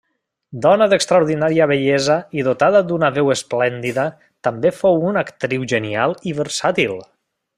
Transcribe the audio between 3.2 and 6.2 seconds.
esplèndida, també fou una actriu genial